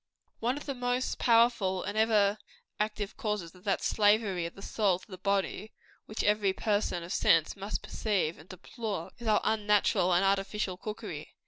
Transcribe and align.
One 0.39 0.57
of 0.57 0.65
the 0.65 0.73
most 0.73 1.19
powerful 1.19 1.83
and 1.83 1.95
ever 1.95 2.39
active 2.79 3.15
causes 3.17 3.53
of 3.53 3.65
that 3.65 3.83
slavery 3.83 4.47
of 4.47 4.55
the 4.55 4.63
soul 4.63 4.97
to 4.97 5.05
the 5.11 5.19
body, 5.19 5.73
which 6.07 6.23
every 6.23 6.53
person 6.53 7.03
of 7.03 7.13
sense 7.13 7.55
must 7.55 7.83
perceive 7.83 8.39
and 8.39 8.49
deplore, 8.49 9.11
is 9.19 9.27
our 9.27 9.41
unnatural 9.43 10.11
and 10.11 10.25
artificial 10.25 10.75
cookery. 10.75 11.35